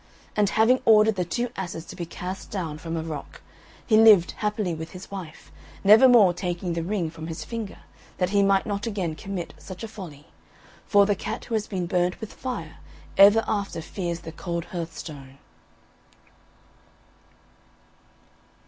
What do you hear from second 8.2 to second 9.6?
he might not again commit